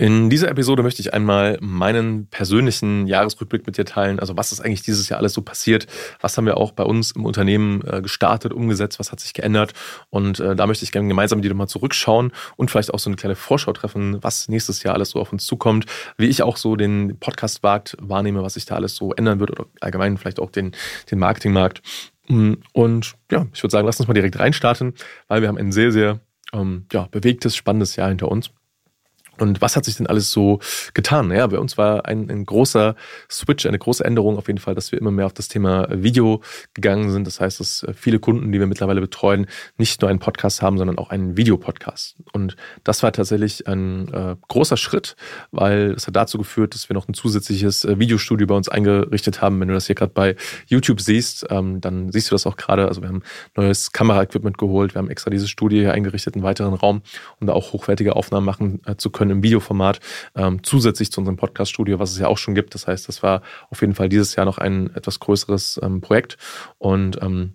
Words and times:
In 0.00 0.30
dieser 0.30 0.48
Episode 0.48 0.82
möchte 0.82 1.02
ich 1.02 1.12
einmal 1.12 1.58
meinen 1.60 2.26
persönlichen 2.28 3.06
Jahresrückblick 3.06 3.66
mit 3.66 3.76
dir 3.76 3.84
teilen. 3.84 4.18
Also 4.18 4.34
was 4.34 4.50
ist 4.50 4.60
eigentlich 4.60 4.80
dieses 4.80 5.10
Jahr 5.10 5.18
alles 5.18 5.34
so 5.34 5.42
passiert? 5.42 5.86
Was 6.22 6.38
haben 6.38 6.46
wir 6.46 6.56
auch 6.56 6.72
bei 6.72 6.84
uns 6.84 7.10
im 7.10 7.26
Unternehmen 7.26 7.82
äh, 7.86 8.00
gestartet, 8.00 8.54
umgesetzt? 8.54 8.98
Was 8.98 9.12
hat 9.12 9.20
sich 9.20 9.34
geändert? 9.34 9.74
Und 10.08 10.40
äh, 10.40 10.56
da 10.56 10.66
möchte 10.66 10.84
ich 10.84 10.92
gerne 10.92 11.06
gemeinsam 11.06 11.40
mit 11.40 11.44
dir 11.44 11.52
mal 11.52 11.66
zurückschauen 11.66 12.32
und 12.56 12.70
vielleicht 12.70 12.94
auch 12.94 12.98
so 12.98 13.10
eine 13.10 13.16
kleine 13.16 13.36
Vorschau 13.36 13.74
treffen, 13.74 14.16
was 14.22 14.48
nächstes 14.48 14.82
Jahr 14.82 14.94
alles 14.94 15.10
so 15.10 15.20
auf 15.20 15.34
uns 15.34 15.44
zukommt, 15.44 15.84
wie 16.16 16.28
ich 16.28 16.42
auch 16.42 16.56
so 16.56 16.76
den 16.76 17.18
Podcast-Markt 17.18 17.98
wahrnehme, 18.00 18.42
was 18.42 18.54
sich 18.54 18.64
da 18.64 18.76
alles 18.76 18.96
so 18.96 19.12
ändern 19.12 19.38
wird 19.38 19.50
oder 19.50 19.66
allgemein 19.82 20.16
vielleicht 20.16 20.40
auch 20.40 20.50
den, 20.50 20.72
den 21.10 21.18
Marketingmarkt. 21.18 21.82
Mm, 22.26 22.54
und 22.72 23.16
ja, 23.30 23.46
ich 23.52 23.62
würde 23.62 23.72
sagen, 23.72 23.86
lass 23.86 24.00
uns 24.00 24.08
mal 24.08 24.14
direkt 24.14 24.38
reinstarten, 24.38 24.94
weil 25.28 25.42
wir 25.42 25.48
haben 25.48 25.58
ein 25.58 25.72
sehr, 25.72 25.92
sehr 25.92 26.20
ähm, 26.54 26.86
ja, 26.90 27.06
bewegtes, 27.10 27.54
spannendes 27.54 27.96
Jahr 27.96 28.08
hinter 28.08 28.30
uns. 28.30 28.50
Und 29.40 29.60
was 29.62 29.76
hat 29.76 29.84
sich 29.84 29.96
denn 29.96 30.06
alles 30.06 30.30
so 30.30 30.60
getan? 30.94 31.30
Ja, 31.30 31.46
bei 31.46 31.58
uns 31.58 31.78
war 31.78 32.06
ein, 32.06 32.30
ein, 32.30 32.44
großer 32.44 32.94
Switch, 33.30 33.66
eine 33.66 33.78
große 33.78 34.04
Änderung 34.04 34.36
auf 34.36 34.48
jeden 34.48 34.58
Fall, 34.58 34.74
dass 34.74 34.92
wir 34.92 34.98
immer 34.98 35.10
mehr 35.10 35.26
auf 35.26 35.32
das 35.32 35.48
Thema 35.48 35.88
Video 35.90 36.42
gegangen 36.74 37.10
sind. 37.10 37.26
Das 37.26 37.40
heißt, 37.40 37.58
dass 37.60 37.86
viele 37.94 38.18
Kunden, 38.18 38.52
die 38.52 38.60
wir 38.60 38.66
mittlerweile 38.66 39.00
betreuen, 39.00 39.46
nicht 39.78 40.02
nur 40.02 40.10
einen 40.10 40.18
Podcast 40.18 40.60
haben, 40.60 40.76
sondern 40.76 40.98
auch 40.98 41.10
einen 41.10 41.36
Videopodcast. 41.36 42.16
Und 42.32 42.56
das 42.84 43.02
war 43.02 43.12
tatsächlich 43.12 43.66
ein 43.66 44.12
äh, 44.12 44.36
großer 44.48 44.76
Schritt, 44.76 45.16
weil 45.50 45.92
es 45.92 46.06
hat 46.06 46.16
dazu 46.16 46.36
geführt, 46.36 46.74
dass 46.74 46.90
wir 46.90 46.94
noch 46.94 47.08
ein 47.08 47.14
zusätzliches 47.14 47.84
äh, 47.84 47.98
Videostudio 47.98 48.46
bei 48.46 48.54
uns 48.54 48.68
eingerichtet 48.68 49.40
haben. 49.40 49.58
Wenn 49.60 49.68
du 49.68 49.74
das 49.74 49.86
hier 49.86 49.94
gerade 49.94 50.12
bei 50.12 50.36
YouTube 50.66 51.00
siehst, 51.00 51.46
ähm, 51.48 51.80
dann 51.80 52.12
siehst 52.12 52.30
du 52.30 52.34
das 52.34 52.46
auch 52.46 52.56
gerade. 52.56 52.88
Also 52.88 53.00
wir 53.00 53.08
haben 53.08 53.22
neues 53.56 53.92
Kameraequipment 53.92 54.58
geholt, 54.58 54.94
wir 54.94 54.98
haben 54.98 55.10
extra 55.10 55.30
dieses 55.30 55.48
Studio 55.48 55.80
hier 55.80 55.92
eingerichtet, 55.92 56.34
einen 56.34 56.44
weiteren 56.44 56.74
Raum, 56.74 57.02
um 57.40 57.46
da 57.46 57.54
auch 57.54 57.72
hochwertige 57.72 58.16
Aufnahmen 58.16 58.44
machen 58.44 58.82
äh, 58.84 58.96
zu 58.96 59.10
können 59.10 59.29
können 59.30 59.38
im 59.38 59.42
Videoformat, 59.42 60.00
ähm, 60.34 60.62
zusätzlich 60.62 61.10
zu 61.12 61.20
unserem 61.20 61.36
Podcast-Studio, 61.36 61.98
was 61.98 62.10
es 62.12 62.18
ja 62.18 62.26
auch 62.26 62.38
schon 62.38 62.54
gibt. 62.54 62.74
Das 62.74 62.86
heißt, 62.86 63.08
das 63.08 63.22
war 63.22 63.42
auf 63.70 63.80
jeden 63.80 63.94
Fall 63.94 64.08
dieses 64.08 64.34
Jahr 64.36 64.46
noch 64.46 64.58
ein 64.58 64.94
etwas 64.94 65.20
größeres 65.20 65.80
ähm, 65.82 66.00
Projekt. 66.00 66.36
Und 66.78 67.20
ähm, 67.22 67.54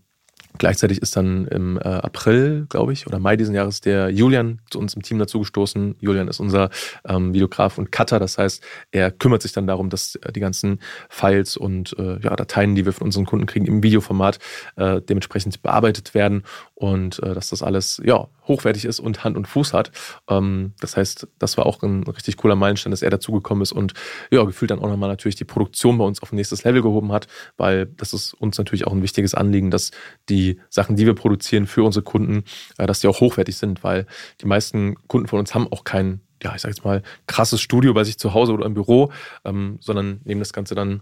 Gleichzeitig 0.57 1.01
ist 1.01 1.17
dann 1.17 1.47
im 1.47 1.77
äh, 1.77 1.81
April, 1.81 2.65
glaube 2.69 2.93
ich, 2.93 3.07
oder 3.07 3.19
Mai 3.19 3.35
diesen 3.35 3.55
Jahres 3.55 3.81
der 3.81 4.09
Julian 4.09 4.61
zu 4.69 4.79
uns 4.79 4.93
im 4.93 5.01
Team 5.01 5.19
dazugestoßen. 5.19 5.95
Julian 5.99 6.27
ist 6.27 6.39
unser 6.39 6.69
ähm, 7.05 7.33
Videograf 7.33 7.77
und 7.77 7.91
Cutter. 7.91 8.19
Das 8.19 8.37
heißt, 8.37 8.63
er 8.91 9.11
kümmert 9.11 9.41
sich 9.41 9.51
dann 9.51 9.67
darum, 9.67 9.89
dass 9.89 10.15
äh, 10.15 10.31
die 10.31 10.39
ganzen 10.39 10.79
Files 11.09 11.57
und 11.57 11.97
äh, 11.99 12.19
ja, 12.21 12.35
Dateien, 12.35 12.75
die 12.75 12.85
wir 12.85 12.93
von 12.93 13.07
unseren 13.07 13.25
Kunden 13.25 13.47
kriegen, 13.47 13.65
im 13.65 13.83
Videoformat 13.83 14.39
äh, 14.77 15.01
dementsprechend 15.01 15.61
bearbeitet 15.61 16.13
werden 16.13 16.43
und 16.75 17.23
äh, 17.23 17.33
dass 17.33 17.49
das 17.49 17.63
alles 17.63 18.01
ja 18.03 18.27
hochwertig 18.47 18.85
ist 18.85 18.99
und 18.99 19.23
Hand 19.23 19.37
und 19.37 19.47
Fuß 19.47 19.73
hat. 19.73 19.91
Ähm, 20.29 20.73
das 20.79 20.97
heißt, 20.97 21.27
das 21.39 21.57
war 21.57 21.65
auch 21.65 21.81
ein 21.81 22.03
richtig 22.03 22.37
cooler 22.37 22.55
Meilenstein, 22.55 22.91
dass 22.91 23.01
er 23.01 23.09
dazugekommen 23.09 23.61
ist 23.61 23.71
und 23.71 23.93
ja, 24.29 24.43
gefühlt 24.43 24.71
dann 24.71 24.79
auch 24.79 24.89
nochmal 24.89 25.09
natürlich 25.09 25.35
die 25.35 25.45
Produktion 25.45 25.97
bei 25.97 26.05
uns 26.05 26.21
auf 26.21 26.31
ein 26.31 26.35
nächstes 26.35 26.63
Level 26.65 26.81
gehoben 26.81 27.11
hat, 27.11 27.27
weil 27.57 27.85
das 27.85 28.13
ist 28.13 28.33
uns 28.33 28.57
natürlich 28.57 28.85
auch 28.85 28.91
ein 28.91 29.01
wichtiges 29.01 29.33
Anliegen, 29.33 29.71
dass 29.71 29.91
die 30.29 30.59
Sachen, 30.69 30.97
die 30.97 31.05
wir 31.05 31.15
produzieren 31.15 31.65
für 31.65 31.83
unsere 31.83 32.03
Kunden, 32.03 32.43
äh, 32.77 32.85
dass 32.85 32.99
die 32.99 33.07
auch 33.07 33.21
hochwertig 33.21 33.55
sind, 33.55 33.83
weil 33.83 34.05
die 34.41 34.47
meisten 34.47 34.95
Kunden 35.07 35.27
von 35.27 35.39
uns 35.39 35.55
haben 35.55 35.71
auch 35.71 35.83
kein 35.83 36.21
ja, 36.43 36.53
ich 36.53 36.61
sag 36.61 36.69
jetzt 36.69 36.83
mal, 36.83 37.01
krasses 37.27 37.61
Studio 37.61 37.93
bei 37.93 38.03
sich 38.03 38.19
zu 38.19 38.33
Hause 38.33 38.53
oder 38.53 38.65
im 38.65 38.73
Büro, 38.73 39.11
ähm, 39.45 39.77
sondern 39.79 40.19
nehmen 40.25 40.41
das 40.41 40.53
Ganze 40.53 40.75
dann 40.75 41.01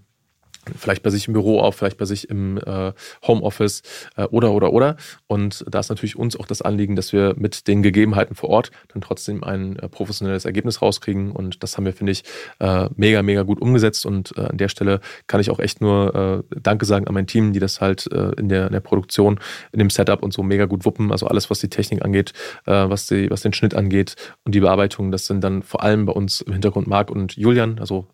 vielleicht 0.76 1.04
bei 1.04 1.10
sich 1.10 1.28
im 1.28 1.34
Büro 1.34 1.60
auf, 1.60 1.76
vielleicht 1.76 1.98
bei 1.98 2.06
sich 2.06 2.30
im 2.30 2.58
äh, 2.58 2.94
Homeoffice 3.26 3.82
äh, 4.16 4.24
oder 4.26 4.52
oder 4.52 4.74
oder. 4.74 4.98
Und 5.28 5.66
da 5.70 5.80
ist 5.80 5.90
natürlich 5.90 6.16
uns 6.16 6.40
auch 6.40 6.46
das 6.46 6.62
Anliegen, 6.62 6.96
dass 6.96 7.14
wir 7.14 7.36
mit 7.38 7.68
den 7.68 7.84
Gegebenheiten 7.84 8.36
vor 8.36 8.50
Ort 8.50 8.72
dann 8.90 9.02
trotzdem 9.02 9.44
ein 9.44 9.78
äh, 9.78 9.90
professionelles 9.90 10.46
Ergebnis 10.46 10.82
rauskriegen. 10.82 11.32
Und 11.32 11.64
das 11.64 11.78
haben 11.78 11.86
wir, 11.86 11.94
finde 11.94 12.12
ich, 12.12 12.24
äh, 12.60 12.90
mega, 12.96 13.22
mega 13.22 13.44
gut 13.44 13.62
umgesetzt. 13.62 14.06
Und 14.06 14.34
äh, 14.38 14.42
an 14.42 14.58
der 14.58 14.70
Stelle 14.70 15.02
kann 15.28 15.42
ich 15.42 15.50
auch 15.50 15.60
echt 15.60 15.82
nur 15.82 16.44
äh, 16.52 16.60
Danke 16.62 16.86
sagen 16.86 17.08
an 17.08 17.14
mein 17.14 17.28
Team, 17.28 17.54
die 17.54 17.60
das 17.60 17.82
halt 17.82 18.08
in, 18.08 18.50
der, 18.50 18.68
in 18.68 18.74
der 18.74 18.80
Produktion, 18.80 19.40
in 19.72 19.80
dem 19.80 19.90
Setup 19.90 20.24
und 20.24 20.34
so 20.34 20.44
mega 20.44 20.66
gut 20.66 20.86
wuppen. 20.86 21.12
Also 21.12 21.28
alles, 21.28 21.50
was 21.50 21.60
die 21.60 21.70
Technik 21.70 22.04
angeht, 22.04 22.34
was, 22.66 23.08
die, 23.08 23.30
was 23.30 23.42
den 23.42 23.54
Schnitt 23.54 23.76
angeht 23.76 24.16
und 24.44 24.56
die 24.56 24.60
Bearbeitung, 24.60 25.12
das 25.12 25.26
sind 25.26 25.44
dann 25.44 25.64
vor 25.64 25.84
allem 25.84 26.06
bei 26.06 26.14
uns 26.14 26.42
im 26.42 26.54
Hintergrund 26.54 26.88
Marc 26.88 27.10
und 27.10 27.36
Julian, 27.36 27.80
also 27.80 28.08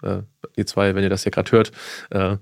ihr 0.55 0.65
zwei, 0.65 0.95
wenn 0.95 1.03
ihr 1.03 1.09
das 1.09 1.23
hier 1.23 1.31
gerade 1.31 1.51
hört, 1.51 1.71
äh, 2.11 2.37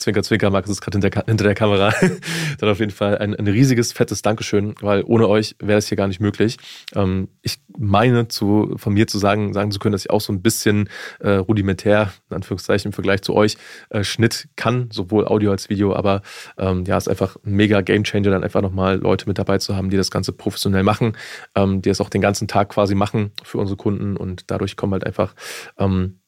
Zwinker, 0.00 0.22
Zwinker, 0.22 0.50
Markus 0.50 0.70
ist 0.70 0.80
gerade 0.80 0.98
hinter, 0.98 1.24
hinter, 1.26 1.44
der 1.44 1.54
Kamera. 1.54 1.92
Dann 2.58 2.68
auf 2.70 2.80
jeden 2.80 2.90
Fall 2.90 3.18
ein, 3.18 3.34
ein 3.36 3.46
riesiges, 3.46 3.92
fettes 3.92 4.22
Dankeschön, 4.22 4.74
weil 4.80 5.04
ohne 5.04 5.28
euch 5.28 5.56
wäre 5.60 5.78
es 5.78 5.88
hier 5.88 5.96
gar 5.96 6.08
nicht 6.08 6.20
möglich. 6.20 6.56
Ähm, 6.94 7.28
ich 7.42 7.58
meine, 7.76 8.26
zu, 8.28 8.74
von 8.76 8.94
mir 8.94 9.06
zu 9.06 9.18
sagen, 9.18 9.52
sagen 9.52 9.70
zu 9.70 9.78
können, 9.78 9.92
dass 9.92 10.06
ich 10.06 10.10
auch 10.10 10.22
so 10.22 10.32
ein 10.32 10.40
bisschen 10.40 10.88
äh, 11.20 11.32
rudimentär, 11.32 12.12
in 12.30 12.36
Anführungszeichen, 12.36 12.88
im 12.88 12.92
Vergleich 12.94 13.20
zu 13.20 13.34
euch, 13.34 13.58
äh, 13.90 14.02
Schnitt 14.02 14.48
kann, 14.56 14.88
sowohl 14.90 15.26
Audio 15.26 15.50
als 15.50 15.68
Video, 15.68 15.94
aber 15.94 16.22
ähm, 16.56 16.84
ja, 16.86 16.96
ist 16.96 17.08
einfach 17.08 17.36
ein 17.44 17.52
mega 17.52 17.82
Gamechanger, 17.82 18.30
dann 18.30 18.42
einfach 18.42 18.62
nochmal 18.62 18.96
Leute 18.96 19.26
mit 19.28 19.38
dabei 19.38 19.58
zu 19.58 19.76
haben, 19.76 19.90
die 19.90 19.98
das 19.98 20.10
Ganze 20.10 20.32
professionell 20.32 20.82
machen, 20.82 21.14
ähm, 21.54 21.82
die 21.82 21.90
es 21.90 22.00
auch 22.00 22.08
den 22.08 22.22
ganzen 22.22 22.48
Tag 22.48 22.70
quasi 22.70 22.94
machen 22.94 23.32
für 23.42 23.58
unsere 23.58 23.76
Kunden 23.76 24.16
und 24.16 24.50
dadurch 24.50 24.76
kommen 24.76 24.94
halt 24.94 25.04
einfach 25.04 25.34
ähm, 25.78 26.19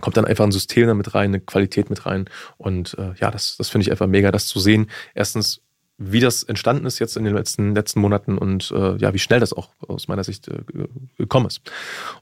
kommt 0.00 0.16
dann 0.16 0.24
einfach 0.24 0.44
ein 0.44 0.52
System 0.52 0.86
damit 0.86 1.14
rein, 1.14 1.30
eine 1.30 1.40
Qualität 1.40 1.90
mit 1.90 2.06
rein. 2.06 2.26
Und 2.56 2.96
äh, 2.98 3.14
ja, 3.20 3.30
das, 3.30 3.56
das 3.56 3.68
finde 3.68 3.84
ich 3.84 3.90
einfach 3.90 4.06
mega, 4.06 4.30
das 4.30 4.46
zu 4.46 4.58
sehen. 4.60 4.90
Erstens, 5.14 5.60
wie 5.98 6.20
das 6.20 6.42
entstanden 6.42 6.86
ist 6.86 6.98
jetzt 6.98 7.16
in 7.16 7.24
den 7.24 7.34
letzten, 7.34 7.74
letzten 7.74 8.00
Monaten 8.00 8.38
und 8.38 8.72
äh, 8.72 8.96
ja, 8.96 9.14
wie 9.14 9.18
schnell 9.18 9.40
das 9.40 9.52
auch 9.52 9.70
aus 9.86 10.08
meiner 10.08 10.24
Sicht 10.24 10.48
äh, 10.48 10.62
gekommen 11.16 11.46
ist. 11.46 11.60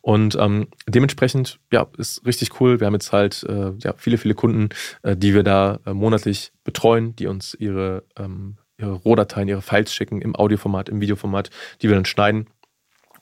Und 0.03 0.37
ähm, 0.39 0.69
dementsprechend, 0.87 1.61
ja, 1.73 1.87
ist 1.97 2.27
richtig 2.27 2.61
cool. 2.61 2.81
Wir 2.81 2.87
haben 2.87 2.95
jetzt 2.95 3.13
halt 3.13 3.45
äh, 3.49 3.73
ja, 3.79 3.95
viele, 3.97 4.19
viele 4.19 4.35
Kunden, 4.35 4.71
äh, 5.03 5.17
die 5.17 5.35
wir 5.35 5.43
da 5.43 5.79
äh, 5.87 5.95
monatlich 5.95 6.53
betreuen, 6.65 7.17
die 7.17 7.27
uns 7.27 7.55
ihre, 7.55 8.05
ähm, 8.19 8.57
ihre 8.77 8.93
Rohdateien, 8.93 9.49
ihre 9.49 9.63
Files 9.63 9.95
schicken 9.95 10.21
im 10.21 10.37
Audioformat, 10.37 10.89
im 10.89 11.01
Videoformat, 11.01 11.51
die 11.81 11.89
wir 11.89 11.95
dann 11.95 12.05
schneiden 12.05 12.49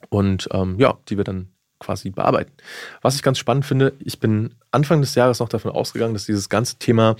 und 0.09 0.49
ähm, 0.53 0.77
ja, 0.79 0.99
die 1.09 1.17
wir 1.17 1.25
dann 1.25 1.51
quasi 1.79 2.11
bearbeiten. 2.11 2.53
Was 3.03 3.17
ich 3.17 3.23
ganz 3.23 3.39
spannend 3.39 3.65
finde, 3.65 3.95
ich 4.01 4.21
bin 4.21 4.55
Anfang 4.71 5.01
des 5.01 5.15
Jahres 5.15 5.39
noch 5.39 5.49
davon 5.49 5.71
ausgegangen, 5.71 6.15
dass 6.15 6.27
dieses 6.27 6.49
ganze 6.49 6.77
Thema 6.79 7.17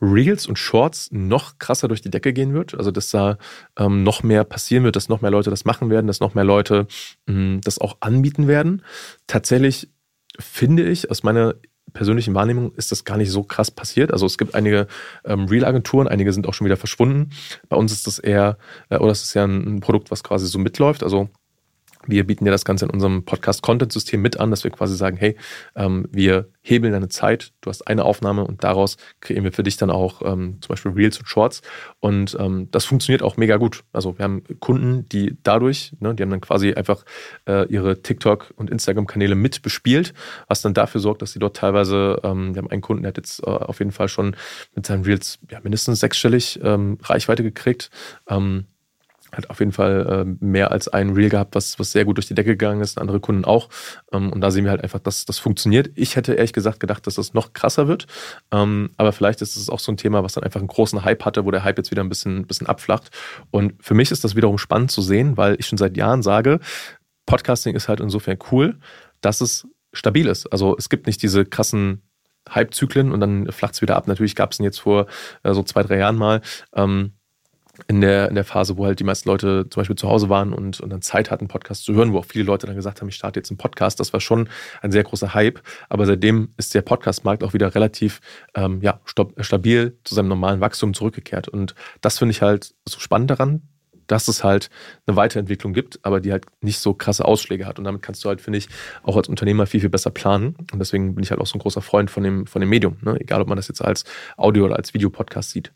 Reels 0.00 0.46
und 0.46 0.58
Shorts 0.58 1.08
noch 1.12 1.58
krasser 1.58 1.88
durch 1.88 2.02
die 2.02 2.10
Decke 2.10 2.32
gehen 2.32 2.52
wird. 2.52 2.74
Also 2.74 2.90
dass 2.90 3.10
da 3.10 3.38
ähm, 3.78 4.02
noch 4.02 4.22
mehr 4.22 4.44
passieren 4.44 4.84
wird, 4.84 4.96
dass 4.96 5.08
noch 5.08 5.20
mehr 5.20 5.30
Leute 5.30 5.50
das 5.50 5.64
machen 5.64 5.90
werden, 5.90 6.06
dass 6.06 6.20
noch 6.20 6.34
mehr 6.34 6.44
Leute 6.44 6.86
mh, 7.26 7.60
das 7.62 7.78
auch 7.78 7.96
anbieten 8.00 8.48
werden. 8.48 8.82
Tatsächlich 9.26 9.88
finde 10.38 10.82
ich 10.82 11.10
aus 11.10 11.22
meiner 11.22 11.54
persönlichen 11.92 12.34
Wahrnehmung 12.34 12.72
ist 12.74 12.90
das 12.90 13.04
gar 13.04 13.16
nicht 13.16 13.30
so 13.30 13.44
krass 13.44 13.70
passiert. 13.70 14.12
Also 14.12 14.26
es 14.26 14.36
gibt 14.36 14.54
einige 14.54 14.88
ähm, 15.24 15.44
Real-Agenturen, 15.46 16.08
einige 16.08 16.32
sind 16.32 16.46
auch 16.46 16.54
schon 16.54 16.64
wieder 16.64 16.76
verschwunden. 16.76 17.30
Bei 17.68 17.76
uns 17.76 17.92
ist 17.92 18.06
das 18.06 18.18
eher, 18.18 18.58
äh, 18.90 18.96
oder 18.96 19.12
es 19.12 19.22
ist 19.22 19.34
ja 19.34 19.44
ein, 19.44 19.76
ein 19.76 19.80
Produkt, 19.80 20.10
was 20.10 20.24
quasi 20.24 20.46
so 20.46 20.58
mitläuft. 20.58 21.04
Also 21.04 21.28
wir 22.06 22.26
bieten 22.26 22.46
ja 22.46 22.52
das 22.52 22.64
Ganze 22.64 22.84
in 22.84 22.90
unserem 22.90 23.24
Podcast-Content-System 23.24 24.20
mit 24.20 24.38
an, 24.38 24.50
dass 24.50 24.64
wir 24.64 24.70
quasi 24.70 24.96
sagen, 24.96 25.16
hey, 25.16 25.36
ähm, 25.76 26.06
wir 26.10 26.48
hebeln 26.62 26.92
deine 26.92 27.08
Zeit, 27.08 27.52
du 27.60 27.70
hast 27.70 27.86
eine 27.86 28.04
Aufnahme 28.04 28.44
und 28.44 28.64
daraus 28.64 28.96
kreieren 29.20 29.44
wir 29.44 29.52
für 29.52 29.62
dich 29.62 29.76
dann 29.76 29.90
auch 29.90 30.22
ähm, 30.24 30.58
zum 30.60 30.68
Beispiel 30.68 30.92
Reels 30.92 31.18
und 31.18 31.26
Shorts. 31.26 31.62
Und 32.00 32.36
ähm, 32.40 32.68
das 32.70 32.84
funktioniert 32.84 33.22
auch 33.22 33.36
mega 33.36 33.56
gut. 33.56 33.84
Also 33.92 34.18
wir 34.18 34.24
haben 34.24 34.42
Kunden, 34.60 35.08
die 35.08 35.36
dadurch, 35.42 35.92
ne, 36.00 36.14
die 36.14 36.22
haben 36.22 36.30
dann 36.30 36.40
quasi 36.40 36.72
einfach 36.72 37.04
äh, 37.46 37.66
ihre 37.68 38.02
TikTok- 38.02 38.52
und 38.56 38.70
Instagram-Kanäle 38.70 39.34
mit 39.34 39.62
bespielt, 39.62 40.14
was 40.48 40.62
dann 40.62 40.74
dafür 40.74 41.00
sorgt, 41.00 41.22
dass 41.22 41.32
sie 41.32 41.38
dort 41.38 41.56
teilweise, 41.56 42.20
ähm, 42.22 42.54
wir 42.54 42.62
haben 42.62 42.70
einen 42.70 42.82
Kunden, 42.82 43.02
der 43.02 43.10
hat 43.10 43.18
jetzt 43.18 43.40
äh, 43.40 43.50
auf 43.50 43.78
jeden 43.78 43.92
Fall 43.92 44.08
schon 44.08 44.36
mit 44.74 44.86
seinen 44.86 45.04
Reels 45.04 45.38
ja, 45.50 45.60
mindestens 45.62 46.00
sechsstellig 46.00 46.60
ähm, 46.62 46.98
Reichweite 47.02 47.42
gekriegt. 47.42 47.90
Ähm, 48.28 48.66
hat 49.36 49.50
auf 49.50 49.60
jeden 49.60 49.72
Fall 49.72 50.26
äh, 50.40 50.44
mehr 50.44 50.70
als 50.70 50.88
ein 50.88 51.10
Reel 51.10 51.28
gehabt, 51.28 51.54
was, 51.54 51.78
was 51.78 51.92
sehr 51.92 52.04
gut 52.04 52.16
durch 52.16 52.26
die 52.26 52.34
Decke 52.34 52.50
gegangen 52.50 52.80
ist, 52.80 52.98
andere 52.98 53.20
Kunden 53.20 53.44
auch. 53.44 53.68
Ähm, 54.12 54.32
und 54.32 54.40
da 54.40 54.50
sehen 54.50 54.64
wir 54.64 54.70
halt 54.70 54.82
einfach, 54.82 55.00
dass 55.00 55.24
das 55.24 55.38
funktioniert. 55.38 55.90
Ich 55.94 56.16
hätte 56.16 56.34
ehrlich 56.34 56.52
gesagt 56.52 56.80
gedacht, 56.80 57.06
dass 57.06 57.14
das 57.14 57.34
noch 57.34 57.52
krasser 57.52 57.88
wird. 57.88 58.06
Ähm, 58.52 58.90
aber 58.96 59.12
vielleicht 59.12 59.42
ist 59.42 59.56
es 59.56 59.68
auch 59.68 59.78
so 59.80 59.92
ein 59.92 59.96
Thema, 59.96 60.22
was 60.24 60.34
dann 60.34 60.44
einfach 60.44 60.60
einen 60.60 60.68
großen 60.68 61.04
Hype 61.04 61.24
hatte, 61.24 61.44
wo 61.44 61.50
der 61.50 61.64
Hype 61.64 61.78
jetzt 61.78 61.90
wieder 61.90 62.02
ein 62.02 62.08
bisschen, 62.08 62.46
bisschen 62.46 62.66
abflacht. 62.66 63.10
Und 63.50 63.74
für 63.80 63.94
mich 63.94 64.10
ist 64.10 64.24
das 64.24 64.36
wiederum 64.36 64.58
spannend 64.58 64.90
zu 64.90 65.02
sehen, 65.02 65.36
weil 65.36 65.56
ich 65.58 65.66
schon 65.66 65.78
seit 65.78 65.96
Jahren 65.96 66.22
sage, 66.22 66.60
Podcasting 67.26 67.74
ist 67.74 67.88
halt 67.88 68.00
insofern 68.00 68.38
cool, 68.50 68.78
dass 69.20 69.40
es 69.40 69.66
stabil 69.92 70.26
ist. 70.26 70.46
Also 70.52 70.76
es 70.76 70.88
gibt 70.88 71.06
nicht 71.06 71.22
diese 71.22 71.44
krassen 71.44 72.02
Hype-Zyklen 72.48 73.12
und 73.12 73.20
dann 73.20 73.50
flacht 73.52 73.74
es 73.74 73.82
wieder 73.82 73.96
ab. 73.96 74.06
Natürlich 74.06 74.34
gab 74.34 74.52
es 74.52 74.60
ihn 74.60 74.64
jetzt 74.64 74.80
vor 74.80 75.06
äh, 75.42 75.54
so 75.54 75.62
zwei, 75.62 75.82
drei 75.82 75.98
Jahren 75.98 76.16
mal. 76.16 76.42
Ähm, 76.74 77.14
in 77.88 78.00
der, 78.00 78.28
in 78.28 78.34
der 78.34 78.44
Phase, 78.44 78.76
wo 78.76 78.86
halt 78.86 79.00
die 79.00 79.04
meisten 79.04 79.28
Leute 79.28 79.66
zum 79.68 79.80
Beispiel 79.80 79.96
zu 79.96 80.08
Hause 80.08 80.28
waren 80.28 80.52
und, 80.52 80.80
und 80.80 80.90
dann 80.90 81.02
Zeit 81.02 81.30
hatten, 81.30 81.48
Podcast 81.48 81.84
zu 81.84 81.94
hören, 81.94 82.12
wo 82.12 82.18
auch 82.18 82.24
viele 82.24 82.44
Leute 82.44 82.66
dann 82.66 82.76
gesagt 82.76 83.00
haben, 83.00 83.08
ich 83.08 83.16
starte 83.16 83.40
jetzt 83.40 83.50
einen 83.50 83.58
Podcast. 83.58 84.00
Das 84.00 84.12
war 84.12 84.20
schon 84.20 84.48
ein 84.82 84.92
sehr 84.92 85.02
großer 85.02 85.34
Hype. 85.34 85.60
Aber 85.88 86.06
seitdem 86.06 86.54
ist 86.56 86.74
der 86.74 86.82
Podcast-Markt 86.82 87.42
auch 87.42 87.52
wieder 87.52 87.74
relativ 87.74 88.20
ähm, 88.54 88.80
ja, 88.80 89.00
stabil 89.40 89.98
zu 90.04 90.14
seinem 90.14 90.28
normalen 90.28 90.60
Wachstum 90.60 90.94
zurückgekehrt. 90.94 91.48
Und 91.48 91.74
das 92.00 92.18
finde 92.18 92.30
ich 92.30 92.42
halt 92.42 92.74
so 92.86 93.00
spannend 93.00 93.30
daran, 93.30 93.62
dass 94.06 94.28
es 94.28 94.44
halt 94.44 94.70
eine 95.06 95.16
Weiterentwicklung 95.16 95.72
gibt, 95.72 95.98
aber 96.02 96.20
die 96.20 96.32
halt 96.32 96.46
nicht 96.60 96.78
so 96.78 96.94
krasse 96.94 97.24
Ausschläge 97.24 97.66
hat. 97.66 97.78
Und 97.78 97.84
damit 97.84 98.02
kannst 98.02 98.24
du 98.24 98.28
halt, 98.28 98.40
finde 98.40 98.58
ich, 98.58 98.68
auch 99.02 99.16
als 99.16 99.28
Unternehmer 99.28 99.66
viel, 99.66 99.80
viel 99.80 99.88
besser 99.88 100.10
planen. 100.10 100.56
Und 100.72 100.78
deswegen 100.78 101.14
bin 101.14 101.24
ich 101.24 101.30
halt 101.30 101.40
auch 101.40 101.46
so 101.46 101.56
ein 101.56 101.60
großer 101.60 101.82
Freund 101.82 102.10
von 102.10 102.22
dem, 102.22 102.46
von 102.46 102.60
dem 102.60 102.68
Medium, 102.68 102.96
ne? 103.02 103.16
egal 103.20 103.40
ob 103.40 103.48
man 103.48 103.56
das 103.56 103.68
jetzt 103.68 103.82
als 103.82 104.04
Audio- 104.36 104.66
oder 104.66 104.76
als 104.76 104.94
Videopodcast 104.94 105.50
sieht. 105.50 105.72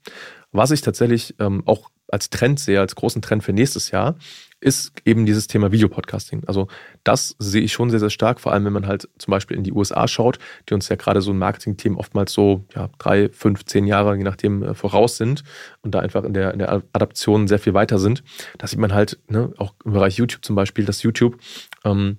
Was 0.53 0.71
ich 0.71 0.81
tatsächlich 0.81 1.35
ähm, 1.39 1.63
auch 1.67 1.91
als 2.11 2.31
Trend 2.31 2.59
sehe, 2.59 2.81
als 2.81 2.95
großen 2.95 3.21
Trend 3.23 3.45
für 3.45 3.53
nächstes 3.53 3.91
Jahr, 3.91 4.17
ist 4.61 4.93
eben 5.05 5.25
dieses 5.27 5.47
Thema 5.47 5.71
Videopodcasting. 5.71 6.43
Also 6.47 6.69
das 7.05 7.37
sehe 7.39 7.63
ich 7.63 7.73
schon 7.73 7.91
sehr, 7.91 8.01
sehr 8.01 8.11
stark, 8.11 8.41
vor 8.41 8.53
allem 8.53 8.65
wenn 8.65 8.73
man 8.73 8.87
halt 8.87 9.09
zum 9.19 9.31
Beispiel 9.31 9.57
in 9.57 9.63
die 9.63 9.73
USA 9.73 10.09
schaut, 10.09 10.39
die 10.69 10.75
uns 10.75 10.89
ja 10.89 10.97
gerade 10.97 11.21
so 11.21 11.31
ein 11.31 11.39
Marketing-Team 11.39 11.97
oftmals 11.97 12.33
so 12.33 12.65
ja, 12.75 12.89
drei, 12.99 13.29
fünf, 13.29 13.65
zehn 13.67 13.87
Jahre, 13.87 14.17
je 14.17 14.25
nachdem, 14.25 14.63
äh, 14.63 14.75
voraus 14.75 15.17
sind 15.17 15.45
und 15.83 15.95
da 15.95 16.01
einfach 16.01 16.25
in 16.25 16.35
der, 16.35 16.53
in 16.53 16.59
der 16.59 16.83
Adaption 16.93 17.47
sehr 17.47 17.59
viel 17.59 17.75
weiter 17.75 17.99
sind. 17.99 18.25
Da 18.57 18.67
sieht 18.67 18.81
man 18.81 18.93
halt, 18.93 19.21
ne, 19.29 19.53
auch 19.59 19.75
im 19.85 19.93
Bereich 19.93 20.17
YouTube 20.17 20.45
zum 20.45 20.57
Beispiel, 20.57 20.85
dass 20.85 21.03
YouTube 21.03 21.39
ähm, 21.85 22.19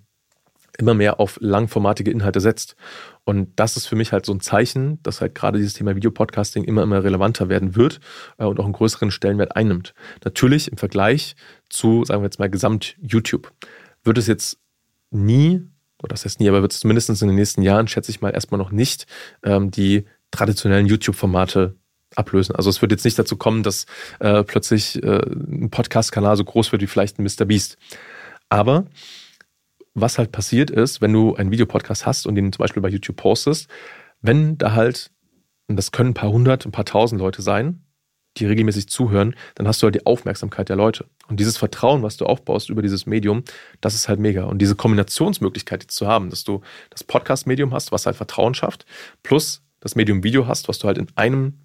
immer 0.80 0.94
mehr 0.94 1.20
auf 1.20 1.38
langformatige 1.42 2.10
Inhalte 2.10 2.40
setzt. 2.40 2.76
Und 3.26 3.52
das 3.58 3.78
ist 3.78 3.86
für 3.86 3.96
mich 3.96 4.12
halt 4.12 4.26
so 4.26 4.34
ein 4.34 4.40
Zeichen, 4.40 5.02
dass 5.04 5.22
halt 5.22 5.36
gerade 5.36 5.58
dieses 5.58 5.74
Thema 5.74 5.96
Videopodcasting 5.96 6.64
immer, 6.64 6.84
immer 6.84 7.04
relevanter 7.04 7.50
werden 7.50 7.76
wird 7.76 8.00
äh, 8.38 8.46
und 8.46 8.60
auch 8.60 8.64
einen 8.64 8.74
größeren 8.74 9.12
Stellenwert 9.12 9.56
einnimmt. 9.56 9.94
Natürlich 10.24 10.72
im 10.72 10.78
Vergleich 10.78 11.36
zu, 11.70 12.06
sagen 12.06 12.22
wir 12.22 12.28
jetzt 12.28 12.40
mal, 12.40 12.50
Gesamt-YouTube 12.50 13.52
wird 14.04 14.18
es 14.18 14.28
jetzt 14.28 14.58
nie, 15.12 15.62
oder 16.02 16.10
das 16.10 16.26
heißt 16.26 16.40
nie, 16.40 16.48
aber 16.48 16.62
wird 16.62 16.72
es 16.72 16.80
zumindest 16.80 17.10
in 17.10 17.28
den 17.28 17.36
nächsten 17.36 17.62
Jahren, 17.62 17.88
schätze 17.88 18.12
ich 18.12 18.22
mal, 18.22 18.32
erstmal 18.32 18.58
noch 18.58 18.72
nicht 18.72 19.06
ähm, 19.44 19.70
die 19.72 20.06
traditionellen 20.32 20.88
YouTube-Formate 20.88 21.76
ablösen. 22.16 22.56
Also 22.56 22.70
es 22.70 22.82
wird 22.82 22.92
jetzt 22.92 23.06
nicht 23.06 23.20
dazu 23.20 23.36
kommen, 23.38 23.64
dass 23.64 23.86
äh, 24.20 24.44
plötzlich 24.44 25.04
äh, 25.04 25.22
ein 25.28 25.70
Podcast-Kanal 25.70 26.38
so 26.38 26.46
groß 26.46 26.72
wird 26.72 26.82
wie 26.82 26.88
vielleicht 26.88 27.20
ein 27.20 27.24
Mr. 27.24 27.46
Beast. 27.46 27.78
Aber 28.50 28.86
was 30.02 30.18
halt 30.18 30.32
passiert 30.32 30.70
ist, 30.70 31.02
wenn 31.02 31.14
du 31.14 31.36
einen 31.36 31.52
Videopodcast 31.52 32.06
hast 32.06 32.28
und 32.28 32.36
den 32.36 32.52
zum 32.52 32.64
Beispiel 32.64 32.82
bei 32.82 32.90
YouTube 32.90 33.18
postest, 33.18 33.70
wenn 34.22 34.58
da 34.58 34.74
halt, 34.74 35.12
und 35.68 35.76
das 35.76 35.92
können 35.92 36.12
ein 36.12 36.16
paar 36.16 36.32
hundert, 36.32 36.66
ein 36.66 36.72
paar 36.72 36.86
tausend 36.86 37.22
Leute 37.22 37.42
sein, 37.42 37.84
die 38.38 38.46
regelmäßig 38.46 38.88
zuhören, 38.88 39.36
dann 39.56 39.68
hast 39.68 39.82
du 39.82 39.86
halt 39.86 39.96
die 39.96 40.06
Aufmerksamkeit 40.06 40.70
der 40.70 40.76
Leute. 40.76 41.06
Und 41.28 41.40
dieses 41.40 41.58
Vertrauen, 41.58 42.04
was 42.04 42.18
du 42.18 42.26
aufbaust 42.26 42.70
über 42.70 42.82
dieses 42.82 43.06
Medium, 43.06 43.44
das 43.82 43.96
ist 43.96 44.08
halt 44.08 44.20
mega. 44.20 44.44
Und 44.44 44.60
diese 44.60 44.76
Kombinationsmöglichkeit 44.76 45.84
jetzt 45.84 45.96
zu 45.96 46.08
haben, 46.08 46.30
dass 46.30 46.44
du 46.44 46.62
das 46.90 47.04
Podcast-Medium 47.04 47.74
hast, 47.74 47.92
was 47.92 48.06
halt 48.06 48.16
Vertrauen 48.16 48.54
schafft, 48.54 48.86
plus 49.24 49.64
das 49.80 49.96
Medium 49.96 50.24
Video 50.24 50.48
hast, 50.48 50.68
was 50.68 50.80
du 50.80 50.88
halt 50.88 50.98
in 50.98 51.08
einem 51.16 51.60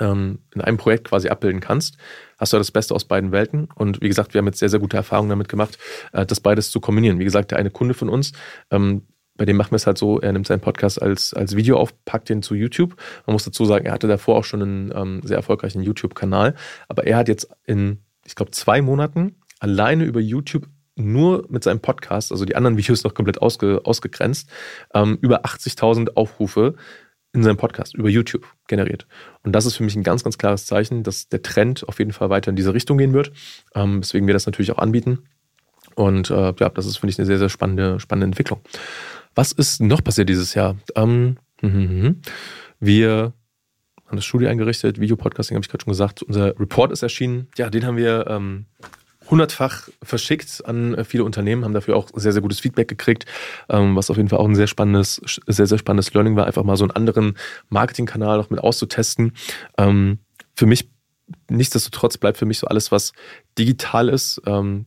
ähm, 0.00 0.40
in 0.54 0.60
einem 0.60 0.76
Projekt 0.76 1.08
quasi 1.08 1.28
abbilden 1.28 1.60
kannst, 1.60 1.96
hast 2.38 2.52
du 2.52 2.58
das 2.58 2.70
Beste 2.70 2.94
aus 2.94 3.04
beiden 3.04 3.32
Welten. 3.32 3.68
Und 3.74 4.00
wie 4.00 4.08
gesagt, 4.08 4.34
wir 4.34 4.38
haben 4.38 4.46
jetzt 4.46 4.58
sehr, 4.58 4.68
sehr 4.68 4.80
gute 4.80 4.96
Erfahrungen 4.96 5.30
damit 5.30 5.48
gemacht, 5.48 5.78
äh, 6.12 6.26
das 6.26 6.40
beides 6.40 6.70
zu 6.70 6.80
kombinieren. 6.80 7.18
Wie 7.18 7.24
gesagt, 7.24 7.50
der 7.50 7.58
eine 7.58 7.70
Kunde 7.70 7.94
von 7.94 8.08
uns, 8.08 8.32
ähm, 8.70 9.02
bei 9.36 9.46
dem 9.46 9.56
machen 9.56 9.72
wir 9.72 9.76
es 9.76 9.86
halt 9.86 9.98
so, 9.98 10.20
er 10.20 10.32
nimmt 10.32 10.46
seinen 10.46 10.60
Podcast 10.60 11.00
als, 11.00 11.32
als 11.32 11.56
Video 11.56 11.78
auf, 11.78 11.92
packt 12.04 12.28
den 12.28 12.42
zu 12.42 12.54
YouTube. 12.54 12.96
Man 13.26 13.32
muss 13.32 13.44
dazu 13.44 13.64
sagen, 13.64 13.86
er 13.86 13.92
hatte 13.92 14.06
davor 14.06 14.36
auch 14.36 14.44
schon 14.44 14.62
einen 14.62 14.92
ähm, 14.94 15.20
sehr 15.24 15.36
erfolgreichen 15.36 15.82
YouTube-Kanal, 15.82 16.54
aber 16.88 17.06
er 17.06 17.16
hat 17.16 17.28
jetzt 17.28 17.48
in, 17.64 17.98
ich 18.24 18.34
glaube, 18.34 18.52
zwei 18.52 18.82
Monaten 18.82 19.36
alleine 19.58 20.04
über 20.04 20.20
YouTube 20.20 20.66
nur 20.94 21.46
mit 21.48 21.64
seinem 21.64 21.80
Podcast, 21.80 22.32
also 22.32 22.44
die 22.44 22.56
anderen 22.56 22.76
Videos 22.76 23.04
noch 23.04 23.14
komplett 23.14 23.40
ausge, 23.40 23.80
ausgegrenzt, 23.84 24.50
ähm, 24.92 25.18
über 25.22 25.44
80.000 25.44 26.14
Aufrufe 26.14 26.74
in 27.32 27.42
seinem 27.42 27.56
Podcast 27.56 27.94
über 27.94 28.08
YouTube 28.08 28.46
generiert. 28.66 29.06
Und 29.42 29.52
das 29.52 29.64
ist 29.64 29.76
für 29.76 29.84
mich 29.84 29.96
ein 29.96 30.02
ganz, 30.02 30.22
ganz 30.22 30.38
klares 30.38 30.66
Zeichen, 30.66 31.02
dass 31.02 31.28
der 31.28 31.42
Trend 31.42 31.88
auf 31.88 31.98
jeden 31.98 32.12
Fall 32.12 32.30
weiter 32.30 32.50
in 32.50 32.56
diese 32.56 32.74
Richtung 32.74 32.98
gehen 32.98 33.14
wird. 33.14 33.32
Ähm, 33.74 34.00
weswegen 34.00 34.26
wir 34.26 34.34
das 34.34 34.46
natürlich 34.46 34.70
auch 34.72 34.78
anbieten. 34.78 35.20
Und 35.94 36.30
äh, 36.30 36.52
ja, 36.58 36.68
das 36.68 36.86
ist, 36.86 36.98
finde 36.98 37.12
ich, 37.12 37.18
eine 37.18 37.26
sehr, 37.26 37.38
sehr 37.38 37.48
spannende, 37.48 38.00
spannende 38.00 38.26
Entwicklung. 38.26 38.60
Was 39.34 39.52
ist 39.52 39.80
noch 39.80 40.04
passiert 40.04 40.28
dieses 40.28 40.54
Jahr? 40.54 40.76
Ähm, 40.94 41.36
hm, 41.60 41.72
hm, 41.72 41.88
hm. 41.88 42.22
Wir 42.80 43.32
haben 44.06 44.16
das 44.16 44.24
Studio 44.24 44.48
eingerichtet, 44.48 45.00
Videopodcasting 45.00 45.54
habe 45.54 45.64
ich 45.64 45.70
gerade 45.70 45.84
schon 45.84 45.92
gesagt. 45.92 46.22
Unser 46.22 46.58
Report 46.60 46.92
ist 46.92 47.02
erschienen. 47.02 47.48
Ja, 47.56 47.70
den 47.70 47.86
haben 47.86 47.96
wir 47.96 48.26
ähm, 48.28 48.66
hundertfach 49.32 49.88
verschickt 50.02 50.62
an 50.66 51.04
viele 51.04 51.24
Unternehmen, 51.24 51.64
haben 51.64 51.72
dafür 51.72 51.96
auch 51.96 52.10
sehr, 52.14 52.32
sehr 52.32 52.42
gutes 52.42 52.60
Feedback 52.60 52.86
gekriegt, 52.86 53.24
ähm, 53.70 53.96
was 53.96 54.10
auf 54.10 54.18
jeden 54.18 54.28
Fall 54.28 54.38
auch 54.38 54.46
ein 54.46 54.54
sehr 54.54 54.66
spannendes, 54.66 55.22
sehr, 55.46 55.66
sehr 55.66 55.78
spannendes 55.78 56.12
Learning 56.12 56.36
war, 56.36 56.46
einfach 56.46 56.62
mal 56.62 56.76
so 56.76 56.84
einen 56.84 56.92
anderen 56.92 57.38
Marketingkanal 57.70 58.36
noch 58.36 58.50
mit 58.50 58.60
auszutesten. 58.60 59.32
Ähm, 59.78 60.18
für 60.54 60.66
mich, 60.66 60.90
nichtsdestotrotz 61.48 62.18
bleibt 62.18 62.36
für 62.36 62.44
mich 62.44 62.58
so 62.58 62.66
alles, 62.66 62.92
was 62.92 63.12
digital 63.58 64.10
ist, 64.10 64.40
ähm, 64.46 64.84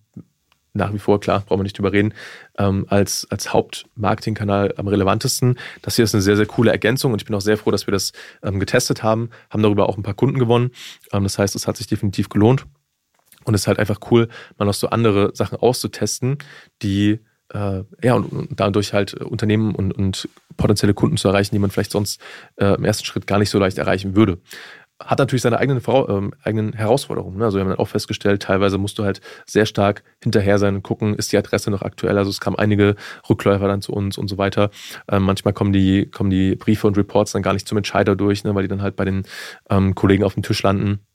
nach 0.73 0.93
wie 0.93 0.99
vor, 0.99 1.19
klar, 1.21 1.39
brauchen 1.39 1.59
wir 1.59 1.63
nicht 1.63 1.77
drüber 1.77 1.93
reden, 1.93 2.13
als, 2.57 3.25
als 3.29 3.53
Hauptmarketingkanal 3.53 4.73
am 4.75 4.89
relevantesten. 4.89 5.57
Das 5.81 5.95
hier 5.95 6.03
ist 6.03 6.13
eine 6.13 6.21
sehr, 6.21 6.35
sehr 6.35 6.47
coole 6.47 6.69
Ergänzung 6.69 7.13
und 7.13 7.21
ich 7.21 7.25
bin 7.25 7.33
auch 7.33 7.39
sehr 7.39 7.57
froh, 7.57 7.71
dass 7.71 7.87
wir 7.87 7.93
das 7.93 8.11
getestet 8.41 9.01
haben, 9.01 9.29
haben 9.49 9.63
darüber 9.63 9.87
auch 9.87 9.95
ein 9.95 10.03
paar 10.03 10.15
Kunden 10.15 10.37
gewonnen. 10.37 10.71
Das 11.11 11.39
heißt, 11.39 11.55
es 11.55 11.65
hat 11.65 11.77
sich 11.77 11.87
definitiv 11.87 12.27
gelohnt. 12.27 12.65
Und 13.45 13.53
es 13.53 13.61
ist 13.61 13.67
halt 13.67 13.79
einfach 13.79 13.99
cool, 14.11 14.27
mal 14.57 14.65
noch 14.65 14.73
so 14.73 14.89
andere 14.89 15.31
Sachen 15.33 15.57
auszutesten, 15.57 16.37
die 16.81 17.19
äh, 17.53 17.83
ja 18.03 18.15
und, 18.15 18.25
und, 18.31 18.59
dadurch 18.59 18.93
halt 18.93 19.13
Unternehmen 19.13 19.75
und, 19.75 19.93
und 19.93 20.27
potenzielle 20.57 20.93
Kunden 20.93 21.17
zu 21.17 21.27
erreichen, 21.27 21.55
die 21.55 21.59
man 21.59 21.69
vielleicht 21.69 21.91
sonst 21.91 22.19
äh, 22.57 22.75
im 22.75 22.83
ersten 22.83 23.05
Schritt 23.05 23.27
gar 23.27 23.39
nicht 23.39 23.49
so 23.49 23.59
leicht 23.59 23.77
erreichen 23.77 24.15
würde. 24.15 24.39
Hat 24.97 25.19
natürlich 25.19 25.41
seine 25.41 25.57
eigenen, 25.57 25.83
äh, 25.85 26.31
eigenen 26.43 26.71
Herausforderungen. 26.73 27.37
Ne? 27.37 27.45
Also 27.45 27.57
wir 27.57 27.61
haben 27.61 27.69
dann 27.69 27.79
auch 27.79 27.89
festgestellt, 27.89 28.41
teilweise 28.41 28.77
musst 28.77 28.97
du 28.97 29.03
halt 29.03 29.19
sehr 29.45 29.65
stark 29.65 30.03
hinterher 30.23 30.57
sein 30.57 30.75
und 30.75 30.83
gucken, 30.83 31.15
ist 31.15 31.33
die 31.33 31.37
Adresse 31.37 31.69
noch 31.69 31.81
aktuell. 31.81 32.17
Also 32.17 32.29
es 32.29 32.39
kamen 32.39 32.57
einige 32.57 32.95
Rückläufer 33.29 33.67
dann 33.67 33.81
zu 33.81 33.91
uns 33.91 34.17
und 34.17 34.29
so 34.29 34.37
weiter. 34.37 34.71
Ähm, 35.11 35.23
manchmal 35.23 35.53
kommen 35.53 35.73
die, 35.73 36.09
kommen 36.09 36.29
die 36.29 36.55
Briefe 36.55 36.87
und 36.87 36.97
Reports 36.97 37.33
dann 37.33 37.41
gar 37.43 37.53
nicht 37.53 37.67
zum 37.67 37.77
Entscheider 37.77 38.15
durch, 38.15 38.45
ne? 38.45 38.55
weil 38.55 38.63
die 38.63 38.69
dann 38.69 38.81
halt 38.81 38.95
bei 38.95 39.03
den 39.03 39.23
ähm, 39.69 39.95
Kollegen 39.95 40.23
auf 40.23 40.35
dem 40.35 40.43
Tisch 40.43 40.63
landen. 40.63 41.05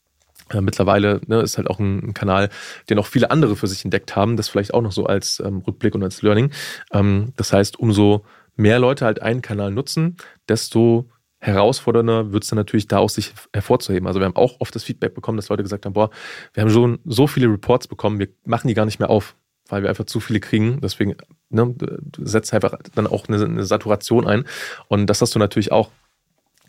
Äh, 0.50 0.61
mittlerweile 0.61 1.20
ne, 1.26 1.41
ist 1.41 1.56
halt 1.56 1.69
auch 1.69 1.79
ein, 1.79 2.14
Kanal, 2.14 2.50
den 2.88 2.99
auch 2.99 3.06
viele 3.06 3.31
andere 3.31 3.56
für 3.56 3.67
sich 3.67 3.85
entdeckt 3.85 4.17
haben. 4.17 4.37
Das 4.37 4.49
vielleicht 4.49 4.75
auch 4.75 4.82
noch 4.82 4.93
so 4.93 5.06
als 5.06 5.41
ähm, 5.41 5.58
Rückblick 5.58 5.94
und 5.94 6.02
als 6.02 6.23
Learning. 6.23 6.50
Ähm, 6.93 7.32
das 7.37 7.52
heißt, 7.52 7.79
umso 7.79 8.25
mehr 8.56 8.79
Leute 8.79 9.05
halt 9.05 9.23
einen 9.23 9.43
Kanal 9.43 9.70
nutzen, 9.70 10.17
desto 10.49 11.08
herausfordernder 11.38 12.32
wird 12.32 12.43
es 12.43 12.50
dann 12.50 12.58
natürlich 12.58 12.87
da 12.87 12.99
auch 12.99 13.08
sich 13.08 13.32
hervorzuheben. 13.55 14.06
Also 14.06 14.20
wir 14.20 14.26
haben 14.26 14.37
auch 14.37 14.56
oft 14.61 14.75
das 14.75 14.85
Feedback 14.85 15.14
bekommen, 15.14 15.37
dass 15.37 15.49
Leute 15.49 15.62
gesagt 15.62 15.87
haben, 15.87 15.94
boah, 15.94 16.11
wir 16.52 16.62
haben 16.62 16.70
schon 16.70 16.99
so 17.06 17.26
viele 17.26 17.47
Reports 17.47 17.88
bekommen, 17.88 18.19
wir 18.19 18.29
machen 18.44 18.69
die 18.69 18.75
gar 18.75 18.85
nicht 18.85 18.99
mehr 18.99 19.08
auf, 19.08 19.37
weil 19.69 19.82
wir 19.82 19.88
einfach 19.88 20.05
zu 20.05 20.20
viele 20.20 20.41
kriegen. 20.41 20.81
Deswegen 20.82 21.17
ne, 21.49 21.75
setzt 22.19 22.52
einfach 22.52 22.79
dann 22.94 23.06
auch 23.06 23.26
eine, 23.29 23.43
eine 23.43 23.64
Saturation 23.64 24.26
ein. 24.26 24.44
Und 24.88 25.06
das 25.06 25.23
hast 25.23 25.35
du 25.35 25.38
natürlich 25.38 25.73
auch 25.73 25.90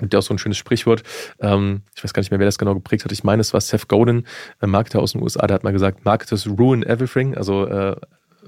gibt 0.02 0.14
ja 0.14 0.20
auch 0.20 0.24
so 0.24 0.34
ein 0.34 0.38
schönes 0.38 0.58
Sprichwort. 0.58 1.04
Ähm, 1.40 1.82
ich 1.96 2.04
weiß 2.04 2.14
gar 2.14 2.22
nicht 2.22 2.32
mehr, 2.32 2.40
wer 2.40 2.48
das 2.48 2.58
genau 2.58 2.74
geprägt 2.74 3.06
hat. 3.06 3.12
Ich 3.12 3.24
meine, 3.24 3.42
es 3.42 3.54
war 3.54 3.62
Seth 3.62 3.88
Godin, 3.88 4.26
ein 4.60 4.70
Marketer 4.70 5.00
aus 5.00 5.14
den 5.14 5.22
USA, 5.22 5.48
der 5.48 5.56
hat 5.56 5.64
mal 5.64 5.74
gesagt, 5.74 6.06
Marketers 6.06 6.48
ruin 6.48 6.84
everything. 6.84 7.36
Also 7.36 7.66
äh, 7.66 7.96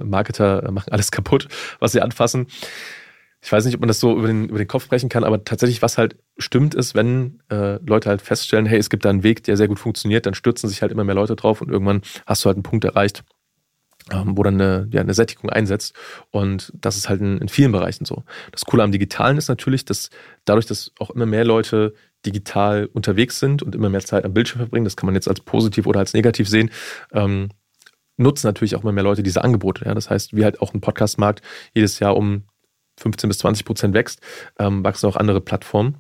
Marketer 0.03 0.69
machen 0.71 0.91
alles 0.91 1.11
kaputt, 1.11 1.47
was 1.79 1.91
sie 1.91 2.01
anfassen. 2.01 2.47
Ich 3.41 3.51
weiß 3.51 3.65
nicht, 3.65 3.75
ob 3.75 3.81
man 3.81 3.89
das 3.89 3.99
so 3.99 4.17
über 4.17 4.27
den, 4.27 4.47
über 4.47 4.57
den 4.57 4.69
Kopf 4.69 4.87
brechen 4.87 5.09
kann, 5.09 5.25
aber 5.25 5.43
tatsächlich, 5.43 5.81
was 5.81 5.97
halt 5.97 6.15
stimmt, 6.37 6.75
ist, 6.75 6.95
wenn 6.95 7.41
äh, 7.49 7.77
Leute 7.85 8.07
halt 8.07 8.21
feststellen, 8.21 8.65
hey, 8.65 8.79
es 8.79 8.89
gibt 8.89 9.03
da 9.03 9.09
einen 9.09 9.23
Weg, 9.23 9.43
der 9.43 9.57
sehr 9.57 9.67
gut 9.67 9.79
funktioniert, 9.79 10.25
dann 10.25 10.33
stürzen 10.33 10.69
sich 10.69 10.81
halt 10.81 10.93
immer 10.93 11.03
mehr 11.03 11.13
Leute 11.13 11.35
drauf 11.35 11.59
und 11.59 11.69
irgendwann 11.69 12.03
hast 12.25 12.43
du 12.43 12.47
halt 12.47 12.55
einen 12.55 12.63
Punkt 12.63 12.85
erreicht, 12.85 13.25
ähm, 14.11 14.37
wo 14.37 14.43
dann 14.43 14.59
eine, 14.59 14.87
ja, 14.91 15.01
eine 15.01 15.13
Sättigung 15.13 15.49
einsetzt. 15.49 15.95
Und 16.31 16.71
das 16.75 16.97
ist 16.97 17.09
halt 17.09 17.21
in, 17.21 17.37
in, 17.37 17.49
vielen 17.49 17.71
Bereichen 17.71 18.05
so. 18.05 18.23
Das 18.51 18.65
Coole 18.65 18.83
am 18.83 18.91
Digitalen 18.91 19.37
ist 19.37 19.47
natürlich, 19.47 19.85
dass 19.85 20.09
dadurch, 20.45 20.65
dass 20.65 20.91
auch 20.99 21.09
immer 21.11 21.25
mehr 21.25 21.45
Leute 21.45 21.93
digital 22.25 22.89
unterwegs 22.93 23.39
sind 23.39 23.63
und 23.63 23.75
immer 23.75 23.89
mehr 23.89 24.01
Zeit 24.01 24.25
am 24.25 24.33
Bildschirm 24.33 24.59
verbringen, 24.59 24.85
das 24.85 24.95
kann 24.95 25.07
man 25.07 25.15
jetzt 25.15 25.27
als 25.27 25.41
positiv 25.41 25.85
oder 25.87 25.99
als 25.99 26.13
negativ 26.13 26.47
sehen, 26.47 26.69
ähm, 27.11 27.49
nutzen 28.17 28.47
natürlich 28.47 28.75
auch 28.75 28.83
immer 28.83 28.91
mehr 28.91 29.03
Leute 29.03 29.23
diese 29.23 29.43
Angebote. 29.43 29.85
Ja? 29.85 29.93
Das 29.93 30.09
heißt, 30.09 30.35
wie 30.35 30.43
halt 30.43 30.61
auch 30.61 30.73
ein 30.73 30.81
Podcastmarkt 30.81 31.41
jedes 31.73 31.99
Jahr 31.99 32.15
um 32.15 32.43
15 32.99 33.27
bis 33.27 33.39
20 33.39 33.65
Prozent 33.65 33.93
wächst, 33.93 34.21
ähm, 34.59 34.83
wachsen 34.83 35.07
auch 35.07 35.15
andere 35.15 35.41
Plattformen. 35.41 35.97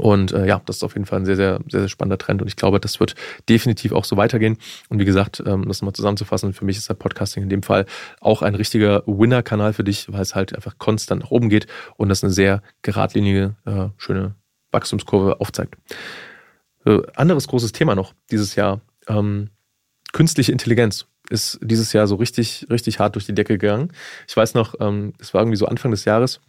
Und 0.00 0.32
äh, 0.32 0.46
ja, 0.46 0.60
das 0.66 0.76
ist 0.76 0.82
auf 0.82 0.94
jeden 0.94 1.06
Fall 1.06 1.20
ein 1.20 1.26
sehr, 1.26 1.36
sehr, 1.36 1.60
sehr, 1.68 1.80
sehr 1.80 1.88
spannender 1.88 2.18
Trend. 2.18 2.42
Und 2.42 2.48
ich 2.48 2.56
glaube, 2.56 2.80
das 2.80 3.00
wird 3.00 3.14
definitiv 3.48 3.92
auch 3.92 4.04
so 4.04 4.16
weitergehen. 4.16 4.58
Und 4.88 4.98
wie 4.98 5.04
gesagt, 5.04 5.42
ähm, 5.46 5.66
das 5.66 5.80
nochmal 5.80 5.94
zusammenzufassen, 5.94 6.52
für 6.52 6.64
mich 6.64 6.76
ist 6.76 6.88
der 6.88 6.94
Podcasting 6.94 7.42
in 7.42 7.48
dem 7.48 7.62
Fall 7.62 7.86
auch 8.20 8.42
ein 8.42 8.54
richtiger 8.54 9.02
Winner-Kanal 9.06 9.72
für 9.72 9.84
dich, 9.84 10.12
weil 10.12 10.22
es 10.22 10.34
halt 10.34 10.54
einfach 10.54 10.78
konstant 10.78 11.22
nach 11.22 11.30
oben 11.30 11.48
geht 11.48 11.66
und 11.96 12.08
das 12.08 12.22
eine 12.22 12.32
sehr 12.32 12.62
geradlinige, 12.82 13.56
äh, 13.64 13.88
schöne 13.96 14.34
Wachstumskurve 14.72 15.40
aufzeigt. 15.40 15.76
Äh, 16.84 17.00
anderes 17.14 17.48
großes 17.48 17.72
Thema 17.72 17.94
noch 17.94 18.14
dieses 18.30 18.54
Jahr. 18.54 18.80
Ähm, 19.08 19.50
künstliche 20.12 20.52
Intelligenz 20.52 21.06
ist 21.30 21.58
dieses 21.62 21.92
Jahr 21.92 22.06
so 22.06 22.16
richtig, 22.16 22.66
richtig 22.70 22.98
hart 22.98 23.14
durch 23.14 23.26
die 23.26 23.34
Decke 23.34 23.58
gegangen. 23.58 23.92
Ich 24.26 24.36
weiß 24.36 24.54
noch, 24.54 24.74
ähm, 24.80 25.12
es 25.18 25.34
war 25.34 25.42
irgendwie 25.42 25.56
so 25.58 25.66
Anfang 25.66 25.90
des 25.90 26.04
Jahres, 26.04 26.40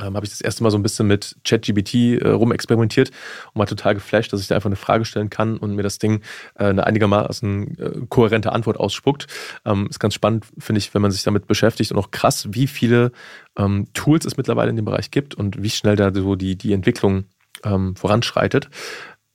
ähm, 0.00 0.16
habe 0.16 0.24
ich 0.24 0.30
das 0.30 0.40
erste 0.40 0.62
Mal 0.62 0.70
so 0.70 0.78
ein 0.78 0.82
bisschen 0.82 1.06
mit 1.06 1.36
ChatGBT 1.44 2.22
äh, 2.22 2.28
rumexperimentiert 2.28 3.10
und 3.52 3.58
war 3.58 3.66
total 3.66 3.94
geflasht, 3.94 4.32
dass 4.32 4.40
ich 4.40 4.48
da 4.48 4.54
einfach 4.54 4.68
eine 4.68 4.76
Frage 4.76 5.04
stellen 5.04 5.30
kann 5.30 5.56
und 5.56 5.74
mir 5.74 5.82
das 5.82 5.98
Ding 5.98 6.22
äh, 6.54 6.64
eine 6.64 6.86
einigermaßen 6.86 7.78
äh, 7.78 8.00
kohärente 8.08 8.52
Antwort 8.52 8.78
ausspuckt. 8.78 9.26
Ähm, 9.64 9.86
ist 9.88 10.00
ganz 10.00 10.14
spannend, 10.14 10.46
finde 10.58 10.78
ich, 10.78 10.92
wenn 10.94 11.02
man 11.02 11.10
sich 11.10 11.22
damit 11.22 11.46
beschäftigt 11.46 11.92
und 11.92 11.98
auch 11.98 12.10
krass, 12.10 12.48
wie 12.50 12.66
viele 12.66 13.12
ähm, 13.56 13.86
Tools 13.92 14.24
es 14.24 14.36
mittlerweile 14.36 14.70
in 14.70 14.76
dem 14.76 14.84
Bereich 14.84 15.10
gibt 15.10 15.34
und 15.34 15.62
wie 15.62 15.70
schnell 15.70 15.96
da 15.96 16.12
so 16.14 16.36
die, 16.36 16.56
die 16.56 16.72
Entwicklung 16.72 17.24
ähm, 17.64 17.96
voranschreitet. 17.96 18.70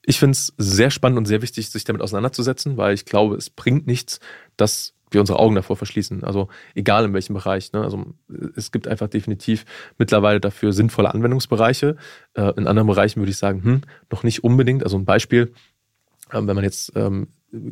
Ich 0.08 0.18
finde 0.18 0.32
es 0.32 0.52
sehr 0.56 0.90
spannend 0.90 1.18
und 1.18 1.26
sehr 1.26 1.42
wichtig, 1.42 1.68
sich 1.68 1.84
damit 1.84 2.00
auseinanderzusetzen, 2.00 2.76
weil 2.76 2.94
ich 2.94 3.04
glaube, 3.04 3.34
es 3.36 3.50
bringt 3.50 3.86
nichts, 3.86 4.20
dass 4.56 4.95
wir 5.10 5.20
unsere 5.20 5.38
Augen 5.38 5.54
davor 5.54 5.76
verschließen. 5.76 6.24
Also 6.24 6.48
egal 6.74 7.04
in 7.04 7.14
welchem 7.14 7.34
Bereich. 7.34 7.72
Ne? 7.72 7.82
Also 7.82 8.14
es 8.56 8.72
gibt 8.72 8.88
einfach 8.88 9.08
definitiv 9.08 9.64
mittlerweile 9.98 10.40
dafür 10.40 10.72
sinnvolle 10.72 11.12
Anwendungsbereiche. 11.12 11.96
Äh, 12.34 12.52
in 12.56 12.66
anderen 12.66 12.88
Bereichen 12.88 13.20
würde 13.20 13.30
ich 13.30 13.38
sagen, 13.38 13.62
hm, 13.62 13.80
noch 14.10 14.22
nicht 14.22 14.42
unbedingt. 14.44 14.82
Also 14.82 14.98
ein 14.98 15.04
Beispiel, 15.04 15.52
äh, 16.30 16.34
wenn 16.34 16.56
man 16.56 16.64
jetzt 16.64 16.92
ähm, 16.96 17.28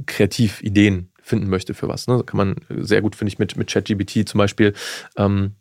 kreativ 0.06 0.62
Ideen 0.62 1.10
finden 1.20 1.48
möchte 1.48 1.74
für 1.74 1.88
was, 1.88 2.06
ne? 2.06 2.22
kann 2.24 2.36
man 2.36 2.56
sehr 2.68 3.02
gut, 3.02 3.16
finde 3.16 3.32
ich, 3.32 3.38
mit, 3.38 3.56
mit 3.56 3.70
ChatGBT 3.70 4.28
zum 4.28 4.38
Beispiel 4.38 4.74
ähm, 5.16 5.56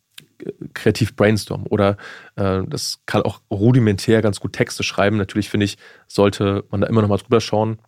kreativ 0.73 1.15
brainstormen 1.15 1.67
oder 1.67 1.97
äh, 2.35 2.61
das 2.67 2.99
kann 3.05 3.21
auch 3.21 3.41
rudimentär 3.49 4.21
ganz 4.21 4.39
gut 4.39 4.53
Texte 4.53 4.83
schreiben. 4.83 5.17
Natürlich 5.17 5.49
finde 5.49 5.65
ich, 5.65 5.77
sollte 6.07 6.65
man 6.69 6.81
da 6.81 6.87
immer 6.87 7.01
noch 7.01 7.09
mal 7.09 7.17
drüber 7.17 7.41
schauen, 7.41 7.79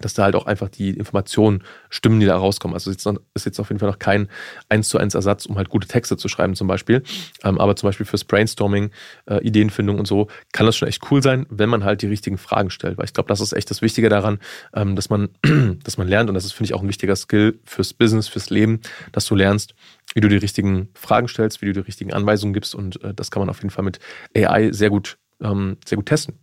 dass 0.00 0.14
da 0.14 0.24
halt 0.24 0.34
auch 0.34 0.46
einfach 0.46 0.68
die 0.68 0.90
Informationen 0.90 1.62
stimmen, 1.88 2.20
die 2.20 2.26
da 2.26 2.36
rauskommen. 2.36 2.74
Also 2.74 2.90
es 2.90 3.06
ist 3.34 3.46
jetzt 3.46 3.60
auf 3.60 3.68
jeden 3.68 3.78
Fall 3.78 3.88
noch 3.88 3.98
kein 3.98 4.28
eins 4.68 4.88
zu 4.88 4.98
eins 4.98 5.14
Ersatz, 5.14 5.46
um 5.46 5.56
halt 5.56 5.68
gute 5.68 5.86
Texte 5.86 6.16
zu 6.16 6.28
schreiben 6.28 6.54
zum 6.54 6.66
Beispiel. 6.66 7.02
Ähm, 7.44 7.60
aber 7.60 7.76
zum 7.76 7.88
Beispiel 7.88 8.06
fürs 8.06 8.24
Brainstorming, 8.24 8.90
äh, 9.26 9.44
Ideenfindung 9.46 9.98
und 9.98 10.06
so, 10.06 10.28
kann 10.52 10.66
das 10.66 10.76
schon 10.76 10.88
echt 10.88 11.10
cool 11.10 11.22
sein, 11.22 11.46
wenn 11.48 11.68
man 11.68 11.84
halt 11.84 12.02
die 12.02 12.08
richtigen 12.08 12.38
Fragen 12.38 12.70
stellt. 12.70 12.98
Weil 12.98 13.04
ich 13.04 13.12
glaube, 13.12 13.28
das 13.28 13.40
ist 13.40 13.52
echt 13.52 13.70
das 13.70 13.82
Wichtige 13.82 14.08
daran, 14.08 14.38
ähm, 14.74 14.96
dass 14.96 15.10
man, 15.10 15.28
dass 15.84 15.96
man 15.96 16.08
lernt 16.08 16.28
und 16.28 16.34
das 16.34 16.44
ist, 16.44 16.52
finde 16.52 16.66
ich, 16.66 16.74
auch 16.74 16.82
ein 16.82 16.88
wichtiger 16.88 17.16
Skill 17.16 17.58
fürs 17.64 17.94
Business, 17.94 18.26
fürs 18.28 18.50
Leben, 18.50 18.80
dass 19.12 19.26
du 19.26 19.36
lernst, 19.36 19.74
wie 20.14 20.20
du 20.20 20.28
die 20.28 20.36
richtigen 20.36 20.88
Fragen 20.94 21.28
stellst, 21.28 21.62
wie 21.62 21.66
du 21.66 21.72
die 21.72 21.80
richtigen 21.80 22.12
Anweisungen 22.12 22.52
gibst 22.52 22.74
und 22.74 23.02
äh, 23.02 23.14
das 23.14 23.30
kann 23.30 23.40
man 23.40 23.48
auf 23.48 23.58
jeden 23.58 23.70
Fall 23.70 23.84
mit 23.84 24.00
AI 24.36 24.72
sehr 24.72 24.90
gut, 24.90 25.18
ähm, 25.40 25.76
sehr 25.84 25.96
gut 25.96 26.06
testen. 26.06 26.38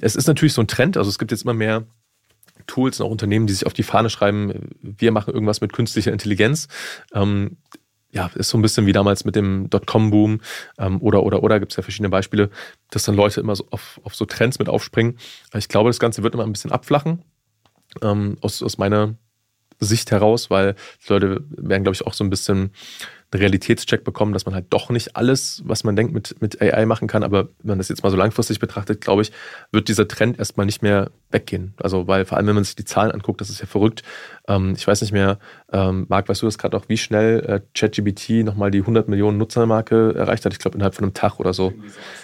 Es 0.00 0.16
ist 0.16 0.26
natürlich 0.26 0.52
so 0.52 0.62
ein 0.62 0.68
Trend, 0.68 0.96
also 0.96 1.08
es 1.08 1.18
gibt 1.18 1.30
jetzt 1.30 1.42
immer 1.42 1.54
mehr 1.54 1.86
Tools 2.66 3.00
und 3.00 3.06
auch 3.06 3.10
Unternehmen, 3.10 3.46
die 3.46 3.54
sich 3.54 3.66
auf 3.66 3.72
die 3.72 3.82
Fahne 3.82 4.10
schreiben, 4.10 4.70
wir 4.80 5.12
machen 5.12 5.32
irgendwas 5.32 5.60
mit 5.60 5.72
künstlicher 5.72 6.12
Intelligenz. 6.12 6.68
Ähm, 7.12 7.56
ja, 8.10 8.30
ist 8.34 8.48
so 8.48 8.56
ein 8.56 8.62
bisschen 8.62 8.86
wie 8.86 8.92
damals 8.92 9.24
mit 9.24 9.36
dem 9.36 9.68
Dotcom-Boom 9.68 10.40
ähm, 10.78 11.02
oder, 11.02 11.24
oder, 11.24 11.42
oder, 11.42 11.60
gibt 11.60 11.72
es 11.72 11.76
ja 11.76 11.82
verschiedene 11.82 12.08
Beispiele, 12.08 12.50
dass 12.90 13.04
dann 13.04 13.14
Leute 13.14 13.40
immer 13.40 13.54
so 13.54 13.66
auf, 13.70 14.00
auf 14.02 14.14
so 14.14 14.24
Trends 14.24 14.58
mit 14.58 14.68
aufspringen. 14.68 15.18
Ich 15.54 15.68
glaube, 15.68 15.90
das 15.90 15.98
Ganze 15.98 16.22
wird 16.22 16.34
immer 16.34 16.44
ein 16.44 16.52
bisschen 16.52 16.72
abflachen, 16.72 17.22
ähm, 18.00 18.38
aus, 18.40 18.62
aus 18.62 18.78
meiner 18.78 19.14
Sicht 19.78 20.10
heraus, 20.10 20.48
weil 20.48 20.74
die 21.06 21.12
Leute 21.12 21.44
werden, 21.50 21.82
glaube 21.82 21.94
ich, 21.94 22.06
auch 22.06 22.14
so 22.14 22.24
ein 22.24 22.30
bisschen 22.30 22.72
einen 23.30 23.40
Realitätscheck 23.40 24.04
bekommen, 24.04 24.32
dass 24.32 24.46
man 24.46 24.54
halt 24.54 24.66
doch 24.70 24.88
nicht 24.90 25.16
alles, 25.16 25.62
was 25.64 25.84
man 25.84 25.96
denkt, 25.96 26.14
mit, 26.14 26.40
mit 26.40 26.62
AI 26.62 26.86
machen 26.86 27.08
kann. 27.08 27.22
Aber 27.22 27.48
wenn 27.58 27.68
man 27.68 27.78
das 27.78 27.88
jetzt 27.88 28.02
mal 28.02 28.10
so 28.10 28.16
langfristig 28.16 28.58
betrachtet, 28.58 29.00
glaube 29.00 29.22
ich, 29.22 29.32
wird 29.70 29.88
dieser 29.88 30.08
Trend 30.08 30.38
erstmal 30.38 30.66
nicht 30.66 30.82
mehr 30.82 31.10
weggehen. 31.30 31.74
Also, 31.76 32.06
weil 32.06 32.24
vor 32.24 32.38
allem, 32.38 32.46
wenn 32.46 32.54
man 32.54 32.64
sich 32.64 32.76
die 32.76 32.84
Zahlen 32.86 33.10
anguckt, 33.10 33.40
das 33.40 33.50
ist 33.50 33.60
ja 33.60 33.66
verrückt. 33.66 34.02
Ähm, 34.46 34.74
ich 34.76 34.86
weiß 34.86 35.02
nicht 35.02 35.12
mehr, 35.12 35.38
ähm, 35.72 36.06
Marc, 36.08 36.28
weißt 36.28 36.40
du 36.40 36.46
das 36.46 36.56
gerade 36.56 36.76
auch, 36.76 36.88
wie 36.88 36.96
schnell 36.96 37.40
äh, 37.40 37.60
ChatGBT 37.74 38.44
nochmal 38.44 38.70
die 38.70 38.80
100 38.80 39.08
Millionen 39.08 39.36
Nutzermarke 39.36 40.14
erreicht 40.14 40.46
hat? 40.46 40.52
Ich 40.54 40.58
glaube, 40.58 40.76
innerhalb 40.76 40.94
von 40.94 41.04
einem 41.04 41.14
Tag 41.14 41.38
oder 41.38 41.52
so. 41.52 41.74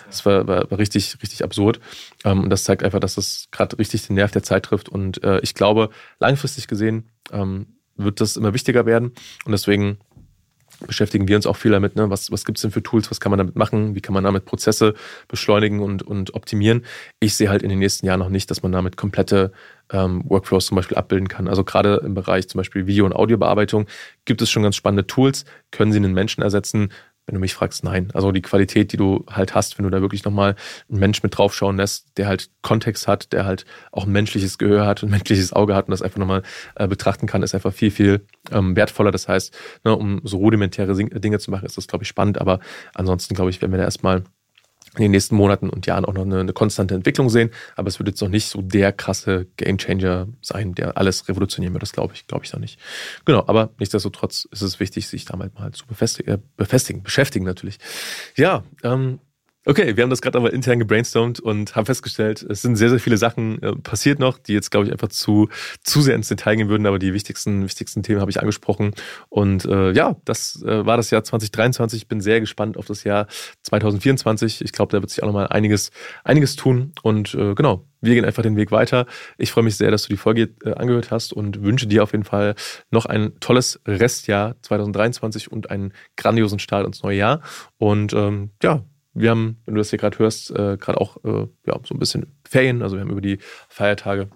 Das 0.07 0.25
war, 0.25 0.47
war, 0.47 0.71
war 0.71 0.79
richtig, 0.79 1.19
richtig 1.23 1.45
absurd. 1.45 1.81
Ähm, 2.25 2.45
und 2.45 2.51
das 2.51 2.65
zeigt 2.65 2.83
einfach, 2.83 3.01
dass 3.01 3.17
das 3.17 3.49
gerade 3.51 3.79
richtig 3.79 4.07
den 4.07 4.15
Nerv 4.15 4.31
der 4.31 4.43
Zeit 4.43 4.65
trifft. 4.65 4.89
Und 4.89 5.23
äh, 5.23 5.41
ich 5.41 5.55
glaube, 5.55 5.91
langfristig 6.19 6.67
gesehen 6.67 7.11
ähm, 7.31 7.67
wird 7.97 8.21
das 8.21 8.37
immer 8.37 8.55
wichtiger 8.55 8.87
werden. 8.87 9.13
Und 9.45 9.53
deswegen 9.53 9.99
beschäftigen 10.87 11.29
wir 11.29 11.37
uns 11.37 11.47
auch 11.47 11.57
viel 11.57 11.71
damit. 11.71 11.97
Ne? 11.97 12.11
Was, 12.11 12.31
was 12.31 12.45
gibt 12.45 12.59
es 12.59 12.62
denn 12.62 12.71
für 12.71 12.83
Tools? 12.83 13.11
Was 13.11 13.21
kann 13.21 13.31
man 13.31 13.38
damit 13.38 13.57
machen? 13.57 13.95
Wie 13.95 14.00
kann 14.00 14.14
man 14.14 14.25
damit 14.25 14.45
Prozesse 14.45 14.95
beschleunigen 15.29 15.81
und, 15.81 16.03
und 16.03 16.35
optimieren? 16.35 16.85
Ich 17.21 17.35
sehe 17.35 17.49
halt 17.49 17.62
in 17.62 17.69
den 17.69 17.79
nächsten 17.79 18.07
Jahren 18.07 18.21
noch 18.21 18.29
nicht, 18.29 18.50
dass 18.50 18.62
man 18.62 18.73
damit 18.73 18.97
komplette 18.97 19.53
ähm, 19.91 20.23
Workflows 20.26 20.67
zum 20.67 20.76
Beispiel 20.76 20.97
abbilden 20.97 21.29
kann. 21.29 21.49
Also 21.49 21.64
gerade 21.64 22.03
im 22.05 22.14
Bereich 22.14 22.49
zum 22.49 22.59
Beispiel 22.59 22.87
Video- 22.87 23.07
und 23.07 23.14
Audiobearbeitung 23.14 23.87
gibt 24.25 24.43
es 24.43 24.50
schon 24.50 24.62
ganz 24.62 24.76
spannende 24.76 25.07
Tools. 25.07 25.45
Können 25.71 25.93
sie 25.93 25.99
einen 25.99 26.14
Menschen 26.14 26.43
ersetzen? 26.43 26.91
Wenn 27.26 27.35
du 27.35 27.40
mich 27.40 27.54
fragst, 27.54 27.85
nein. 27.85 28.11
Also 28.12 28.33
die 28.33 28.43
Qualität, 28.43 28.93
die 28.93 28.99
du 28.99 29.25
halt 29.31 29.54
hast, 29.54 29.78
wenn 29.78 29.85
du 29.85 29.90
da 29.90 30.02
wirklich 30.02 30.25
nochmal 30.25 30.57
einen 30.90 30.99
Mensch 30.99 31.23
mit 31.23 31.37
draufschauen 31.37 31.76
lässt, 31.76 32.19
der 32.19 32.26
halt 32.26 32.50
Kontext 32.61 33.09
hat, 33.09 33.33
der 33.33 33.47
halt 33.47 33.64
auch 33.93 34.04
ein 34.04 34.12
menschliches 34.12 34.59
Gehör 34.59 34.87
hat, 34.87 35.02
ein 35.02 35.11
menschliches 35.11 35.52
Auge 35.52 35.75
hat 35.75 35.87
und 35.87 35.93
das 35.93 36.02
einfach 36.02 36.19
nochmal 36.19 36.43
äh, 36.75 36.87
betrachten 36.87 37.26
kann, 37.26 37.43
ist 37.43 37.54
einfach 37.54 37.73
viel, 37.73 37.90
viel 37.90 38.26
ähm, 38.52 38.76
wertvoller. 38.76 39.11
Das 39.11 39.26
heißt, 39.26 39.57
ne, 39.85 39.97
um 39.97 40.21
so 40.25 40.37
rudimentäre 40.37 40.95
Dinge 40.95 41.38
zu 41.38 41.50
machen, 41.50 41.64
ist 41.64 41.78
das, 41.78 41.87
glaube 41.87 42.04
ich, 42.04 42.09
spannend. 42.09 42.40
Aber 42.40 42.61
ansonsten, 42.95 43.35
glaube 43.35 43.50
ich, 43.50 43.62
werden 43.62 43.73
wir 43.73 43.78
da 43.78 43.85
erstmal 43.85 44.25
in 44.97 45.03
den 45.03 45.11
nächsten 45.11 45.35
Monaten 45.35 45.69
und 45.71 45.87
Jahren 45.87 46.05
auch 46.05 46.13
noch 46.13 46.25
eine, 46.25 46.41
eine, 46.41 46.53
konstante 46.53 46.95
Entwicklung 46.95 47.29
sehen. 47.31 47.51
Aber 47.77 47.89
es 47.89 47.99
wird 47.99 48.09
jetzt 48.09 48.21
noch 48.21 48.29
nicht 48.29 48.49
so 48.49 48.63
der 48.63 48.93
krasse 48.93 49.47
Gamechanger 49.57 50.29
sein, 50.41 50.75
der 50.75 50.97
alles 50.97 51.29
revolutionieren 51.29 51.75
wird. 51.75 51.83
Das 51.83 51.93
glaube 51.93 52.15
ich, 52.15 52.27
glaube 52.27 52.45
ich 52.45 52.53
noch 52.53 52.61
nicht. 52.61 52.79
Genau, 53.25 53.45
aber 53.47 53.71
nichtsdestotrotz 53.79 54.47
ist 54.51 54.63
es 54.63 54.81
wichtig, 54.81 55.09
sich 55.09 55.25
damit 55.25 55.55
mal 55.55 55.73
zu 55.73 55.87
befestigen, 55.87 56.35
äh, 56.35 56.39
befestigen 56.57 57.03
beschäftigen 57.03 57.45
natürlich. 57.45 57.79
Ja, 58.37 58.65
ähm, 58.83 59.21
Okay, 59.66 59.97
wir 59.97 60.02
haben 60.02 60.11
das 60.11 60.21
gerade 60.21 60.37
aber 60.37 60.52
intern 60.52 60.78
gebrainstormt 60.78 61.40
und 61.40 61.75
haben 61.75 61.87
festgestellt, 61.87 62.42
es 62.42 62.61
sind 62.61 62.76
sehr, 62.76 62.90
sehr 62.90 63.00
viele 63.00 63.16
Sachen 63.16 63.62
äh, 63.62 63.75
passiert 63.75 64.18
noch, 64.18 64.37
die 64.37 64.52
jetzt, 64.52 64.71
glaube 64.71 64.85
ich, 64.87 64.92
einfach 64.92 65.09
zu, 65.09 65.49
zu 65.83 66.02
sehr 66.02 66.14
ins 66.16 66.28
Detail 66.28 66.56
gehen 66.56 66.68
würden, 66.68 66.85
aber 66.87 66.99
die 66.99 67.14
wichtigsten, 67.14 67.64
wichtigsten 67.64 68.02
Themen 68.02 68.21
habe 68.21 68.30
ich 68.30 68.40
angesprochen. 68.40 68.92
Und 69.30 69.64
äh, 69.64 69.92
ja, 69.92 70.16
das 70.26 70.62
äh, 70.62 70.85
war 70.85 70.99
das 70.99 71.11
Jahr 71.11 71.25
2023. 71.25 72.02
Ich 72.02 72.09
bin 72.09 72.21
sehr 72.21 72.40
gespannt 72.40 72.76
auf 72.76 72.85
das 72.85 73.04
Jahr 73.04 73.26
2024. 73.62 74.61
Ich 74.61 74.73
glaube, 74.73 74.92
da 74.92 75.00
wird 75.00 75.09
sich 75.11 75.23
auch 75.23 75.28
nochmal 75.28 75.47
einiges, 75.47 75.92
einiges 76.25 76.56
tun. 76.56 76.92
Und 77.02 77.35
äh, 77.35 77.54
genau, 77.54 77.87
wir 78.02 78.14
gehen 78.14 78.26
einfach 78.26 78.42
den 78.42 78.56
Weg 78.56 78.71
weiter. 78.71 79.06
Ich 79.38 79.50
freue 79.50 79.64
mich 79.64 79.78
sehr, 79.78 79.90
dass 79.90 80.02
du 80.02 80.09
die 80.11 80.18
Folge 80.18 80.50
äh, 80.62 80.75
angehört 80.75 81.11
hast 81.11 81.33
und 81.33 81.62
wünsche 81.62 81.87
dir 81.87 82.02
auf 82.02 82.12
jeden 82.12 82.25
Fall 82.25 82.54
noch 82.90 83.06
ein 83.06 83.40
tolles 83.40 83.80
Restjahr 83.87 84.56
2023 84.61 85.50
und 85.50 85.71
einen 85.71 85.94
grandiosen 86.18 86.59
Start 86.59 86.87
ins 86.87 87.02
neue 87.02 87.16
Jahr. 87.16 87.40
Und 87.78 88.12
ähm, 88.12 88.50
ja, 88.62 88.85
wir 89.14 89.30
haben, 89.30 89.59
wenn 89.64 89.75
du 89.75 89.78
das 89.78 89.90
hier 89.90 89.99
gerade 89.99 90.18
hörst, 90.18 90.50
äh, 90.50 90.76
gerade 90.76 91.00
auch 91.00 91.16
äh, 91.25 91.47
ja, 91.66 91.78
so 91.85 91.94
ein 91.94 91.99
bisschen 91.99 92.26
Ferien. 92.44 92.83
Also 92.83 92.97
wir 92.97 93.02
haben 93.02 93.11
über 93.11 93.21
die 93.21 93.38
Feiertage 93.68 94.28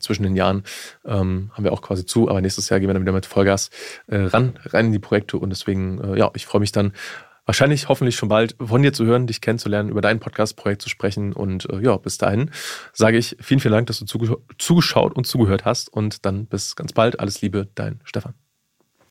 zwischen 0.00 0.22
den 0.22 0.36
Jahren 0.36 0.62
ähm, 1.04 1.50
haben 1.52 1.64
wir 1.64 1.72
auch 1.72 1.82
quasi 1.82 2.06
zu, 2.06 2.28
aber 2.28 2.40
nächstes 2.40 2.68
Jahr 2.68 2.80
gehen 2.80 2.88
wir 2.88 2.94
dann 2.94 3.02
wieder 3.02 3.12
mit 3.12 3.26
Vollgas 3.26 3.70
äh, 4.06 4.16
ran, 4.16 4.58
rein 4.66 4.86
in 4.86 4.92
die 4.92 4.98
Projekte 4.98 5.38
und 5.38 5.50
deswegen, 5.50 6.00
äh, 6.00 6.18
ja, 6.18 6.30
ich 6.34 6.46
freue 6.46 6.60
mich 6.60 6.72
dann 6.72 6.92
wahrscheinlich 7.46 7.88
hoffentlich 7.88 8.14
schon 8.14 8.28
bald 8.28 8.54
von 8.60 8.82
dir 8.82 8.92
zu 8.92 9.06
hören, 9.06 9.26
dich 9.26 9.40
kennenzulernen, 9.40 9.88
über 9.88 10.02
dein 10.02 10.20
Podcast-Projekt 10.20 10.82
zu 10.82 10.88
sprechen 10.88 11.32
und 11.32 11.68
äh, 11.70 11.80
ja, 11.80 11.96
bis 11.96 12.18
dahin 12.18 12.50
sage 12.92 13.16
ich 13.16 13.36
vielen, 13.40 13.60
vielen 13.60 13.72
Dank, 13.72 13.86
dass 13.86 13.98
du 13.98 14.04
zugeschaut 14.58 15.16
und 15.16 15.26
zugehört 15.26 15.64
hast 15.64 15.92
und 15.92 16.26
dann 16.26 16.46
bis 16.46 16.76
ganz 16.76 16.92
bald. 16.92 17.18
Alles 17.20 17.40
Liebe, 17.40 17.68
dein 17.74 18.00
Stefan. 18.04 18.47